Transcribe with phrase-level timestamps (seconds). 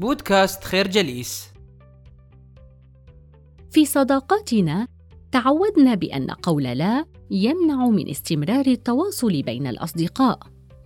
[0.00, 1.48] بودكاست خير جليس.
[3.70, 4.88] في صداقاتنا
[5.32, 10.38] تعودنا بأن قول لا يمنع من استمرار التواصل بين الأصدقاء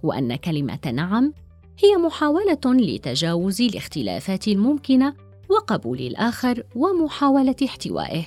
[0.03, 1.33] وأن كلمة نعم
[1.79, 5.15] هي محاولة لتجاوز الاختلافات الممكنة
[5.51, 8.25] وقبول الآخر ومحاولة احتوائه.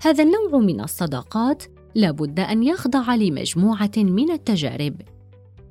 [0.00, 1.62] هذا النوع من الصداقات
[1.94, 5.02] لابد أن يخضع لمجموعة من التجارب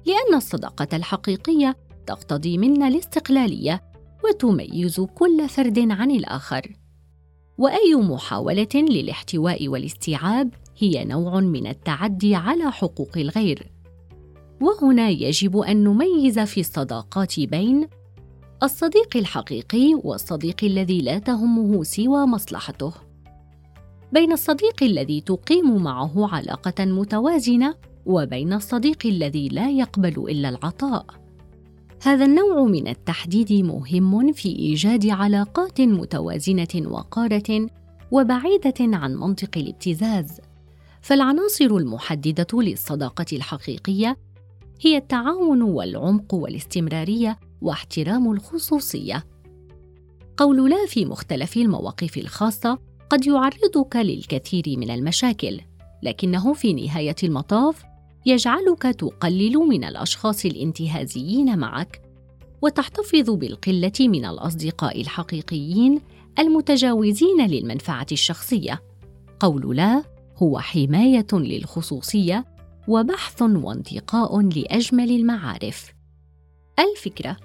[0.06, 1.76] لأن الصداقة الحقيقية
[2.08, 3.84] تقتضي منا الاستقلالية
[4.24, 6.76] وتميز كل فرد عن الآخر.
[7.58, 13.72] وأي محاولة للاحتواء والاستيعاب هي نوع من التعدي على حقوق الغير.
[14.62, 17.88] وهنا يجب أن نميز في الصداقات بين
[18.64, 22.94] الصديق الحقيقي والصديق الذي لا تهمه سوى مصلحته.
[24.14, 27.76] بين الصديق الذي تقيم معه علاقة متوازنة
[28.06, 31.06] وبين الصديق الذي لا يقبل إلا العطاء.
[32.04, 37.68] هذا النوع من التحديد مهم في إيجاد علاقات متوازنة وقارة
[38.12, 40.42] وبعيدة عن منطق الابتزاز.
[41.02, 44.18] فالعناصر المحددة للصداقة الحقيقية
[44.82, 49.24] هي التعاون والعمق والاستمرارية واحترام الخصوصية.
[50.38, 55.62] قول لا في مختلف المواقف الخاصة قد يعرضك للكثير من المشاكل
[56.04, 57.91] لكنه في نهاية المطاف
[58.26, 62.02] يجعلك تقلل من الأشخاص الانتهازيين معك
[62.62, 66.02] وتحتفظ بالقلة من الأصدقاء الحقيقيين
[66.40, 68.82] المتجاوزين للمنفعة الشخصية.
[69.40, 70.04] قول لا
[70.38, 72.46] هو حماية للخصوصية
[72.88, 75.94] وبحث وانتقاء لأجمل المعارف.
[76.80, 77.38] الفكرة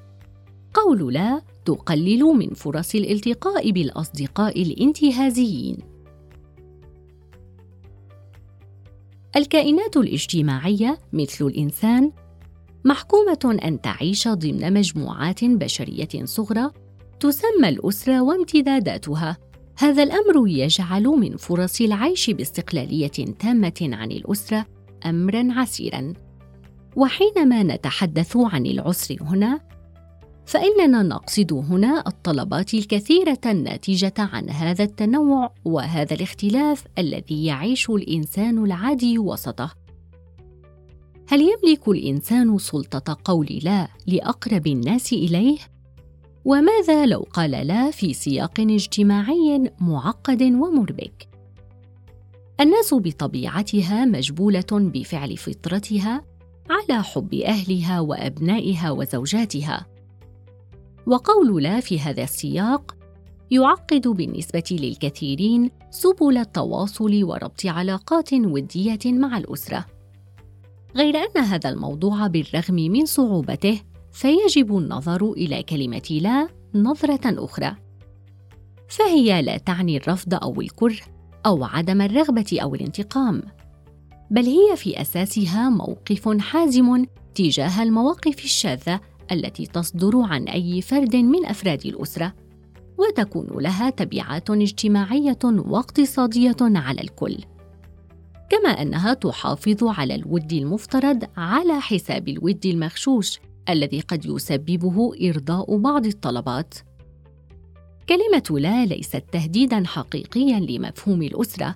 [0.75, 5.96] قول لا تقلل من فرص الالتقاء بالأصدقاء الانتهازيين.
[9.37, 12.13] الكائنات الاجتماعية مثل الإنسان
[12.85, 16.71] محكومة أن تعيش ضمن مجموعات بشرية صغرى
[17.21, 19.37] تسمى الأسرة وامتداداتها.
[19.79, 24.67] هذا الأمر يجعل من فرص العيش باستقلالية تامة عن الأسرة
[25.07, 26.13] امرا عسيرا.
[26.97, 29.61] وحينما نتحدث عن العسر هنا
[30.47, 39.19] فإننا نقصد هنا الطلبات الكثيرة الناتجة عن هذا التنوع وهذا الاختلاف الذي يعيش الإنسان العادي
[39.19, 39.75] وسطه.
[41.29, 45.59] هل يملك الإنسان سلطة قول لا لأقرب الناس إليه؟
[46.45, 51.29] وماذا لو قال لا في سياق اجتماعي معقد ومربك؟
[52.61, 56.25] الناس بطبيعتها مجبولة بفعل فطرتها
[56.71, 59.96] على حب أهلها وأبنائها وزوجاتها.
[61.07, 62.97] وقول لا في هذا السياق
[63.51, 69.87] يعقد بالنسبة للكثيرين سبل التواصل وربط علاقات ودية مع الأسرة.
[70.97, 73.81] غير أن هذا الموضوع بالرغم من صعوبته
[74.13, 77.77] فيجب النظر إلى كلمة لا نظرة أخرى.
[78.89, 81.01] فهي لا تعني الرفض أو الكره
[81.47, 83.43] أو عدم الرغبة أو الانتقام
[84.31, 89.01] بل هي في أساسها موقف حازم تجاه المواقف الشاذة
[89.33, 92.35] التي تصدر عن أي فرد من أفراد الأسرة
[92.99, 97.37] وتكون لها تبعات اجتماعية واقتصادية على الكل.
[98.51, 106.07] كما أنها تحافظ على الود المفترض على حساب الود المغشوش الذي قد يسببه إرضاء بعض
[106.07, 106.75] الطلبات.
[108.09, 111.75] كلمة لا ليست تهديدا حقيقيا لمفهوم الأسرة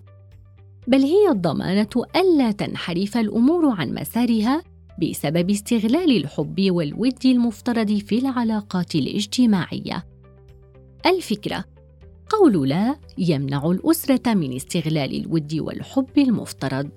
[0.86, 4.62] بل هي الضمانة ألا تنحرف الأمور عن مسارها
[5.00, 10.06] بسبب استغلال الحب والود المفترض في العلاقات الاجتماعية.
[11.06, 11.64] الفكرة
[12.28, 16.90] قول لا يمنع الأسرة من استغلال الود والحب المفترض.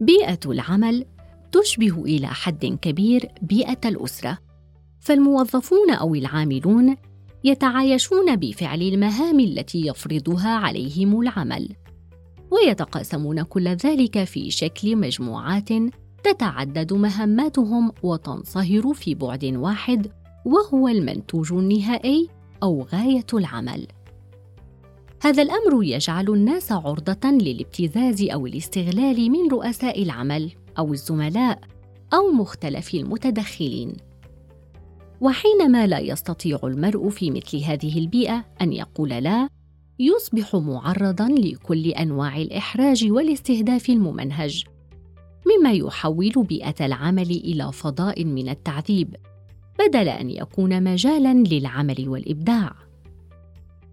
[0.00, 1.04] بيئة العمل
[1.52, 4.38] تشبه إلى حد كبير بيئة الأسرة.
[5.00, 6.96] فالموظفون أو العاملون
[7.44, 11.68] يتعايشون بفعل المهام التي يفرضها عليهم العمل.
[12.52, 15.68] ويتقاسمون كل ذلك في شكل مجموعات
[16.24, 20.10] تتعدد مهماتهم وتنصهر في بعد واحد
[20.44, 22.28] وهو المنتوج النهائي
[22.62, 23.86] أو غاية العمل.
[25.22, 31.60] هذا الأمر يجعل الناس عرضة للابتزاز أو الاستغلال من رؤساء العمل أو الزملاء
[32.14, 33.92] أو مختلف المتدخلين.
[35.20, 39.48] وحينما لا يستطيع المرء في مثل هذه البيئة أن يقول لا
[39.98, 44.64] يصبح معرضا لكل أنواع الإحراج والاستهداف الممنهج
[45.46, 49.16] مما يحول بيئة العمل إلى فضاء من التعذيب
[49.78, 52.72] بدل أن يكون مجالا للعمل والإبداع.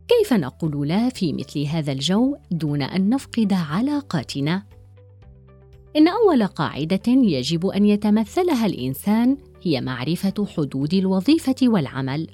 [0.07, 4.63] كيف نقول لا في مثل هذا الجو دون أن نفقد علاقاتنا؟
[5.95, 12.27] إن أول قاعدة يجب أن يتمثلها الإنسان هي معرفة حدود الوظيفة والعمل.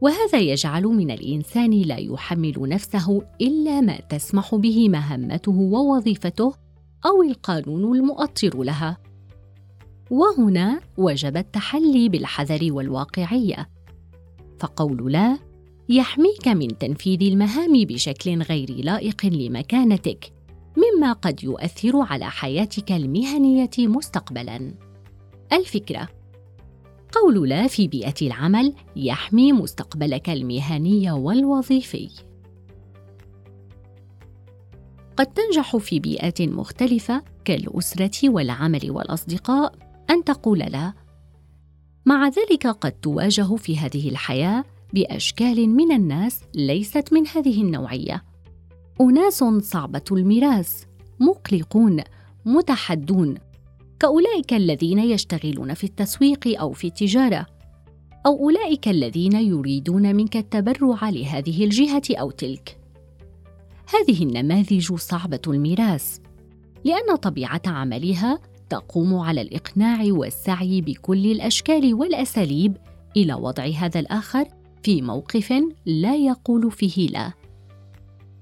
[0.00, 6.54] وهذا يجعل من الإنسان لا يحمل نفسه إلا ما تسمح به مهمته ووظيفته
[7.06, 8.98] أو القانون المؤطر لها.
[10.10, 13.68] وهنا وجب التحلي بالحذر والواقعية.
[14.58, 15.38] فقول لا
[15.88, 20.32] يحميك من تنفيذ المهام بشكل غير لائق لمكانتك
[20.76, 24.74] مما قد يؤثر على حياتك المهنية مستقبلا.
[25.52, 26.08] الفكرة
[27.12, 32.10] قول لا في بيئة العمل يحمي مستقبلك المهني والوظيفي.
[35.16, 39.74] قد تنجح في بيئات مختلفة كالأسرة والعمل والأصدقاء
[40.10, 40.92] أن تقول لا.
[42.06, 48.24] مع ذلك قد تواجه في هذه الحياة بأشكال من الناس ليست من هذه النوعية.
[49.00, 50.86] أناس صعبة المراس،
[51.20, 52.02] مقلقون،
[52.44, 53.34] متحدون،
[54.00, 57.46] كأولئك الذين يشتغلون في التسويق أو في التجارة
[58.26, 62.80] أو أولئك الذين يريدون منك التبرع لهذه الجهة أو تلك.
[63.94, 66.18] هذه النماذج صعبة الميراث
[66.84, 68.38] لأن طبيعة عملها
[68.70, 72.76] تقوم على الإقناع والسعي بكل الأشكال والأساليب
[73.16, 74.48] إلى وضع هذا الآخر
[74.82, 77.32] في موقف لا يقول فيه لا.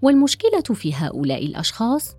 [0.02, 2.16] والمشكلة في هؤلاء الأشخاص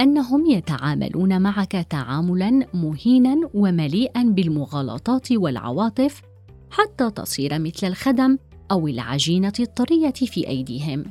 [0.00, 6.22] أنهم يتعاملون معك تعاملا مهينا ومليئا بالمغالطات والعواطف
[6.70, 8.38] حتى تصير مثل الخدم
[8.70, 11.04] أو العجينة الطرية في أيديهم.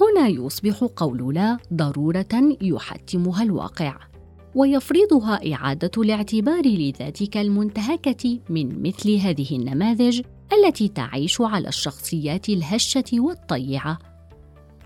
[0.00, 3.96] هنا يصبح قول لا ضرورة يحتمها الواقع
[4.54, 13.98] ويفرضها إعادة الاعتبار لذاتك المنتهكة من مثل هذه النماذج التي تعيش على الشخصيات الهشة والطيعة.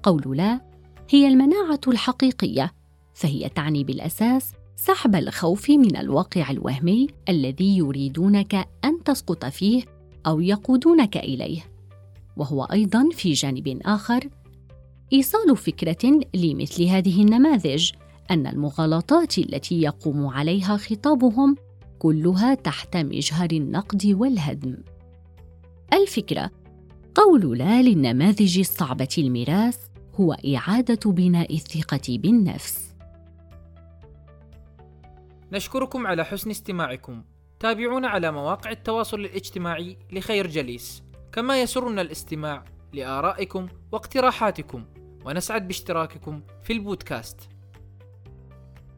[0.03, 0.68] قول لا
[1.11, 2.73] هي المناعة الحقيقية
[3.15, 9.83] فهي تعني بالأساس سحب الخوف من الواقع الوهمي الذي يريدونك أن تسقط فيه
[10.27, 11.61] أو يقودونك إليه.
[12.37, 14.29] وهو أيضا في جانب آخر
[15.13, 17.91] إيصال فكرة لمثل هذه النماذج
[18.31, 21.57] أن المغالطات التي يقوم عليها خطابهم
[21.99, 24.77] كلها تحت مجهر النقد والهدم.
[25.93, 26.51] الفكرة
[27.15, 29.88] قول لا للنماذج الصعبة الميراث
[30.21, 32.95] هو إعادة بناء الثقة بالنفس.
[35.53, 37.25] نشكركم على حسن استماعكم.
[37.61, 41.03] تابعونا على مواقع التواصل الاجتماعي لخير جليس.
[41.33, 44.85] كما يسرنا الاستماع لآرائكم واقتراحاتكم.
[45.25, 47.49] ونسعد باشتراككم في البودكاست.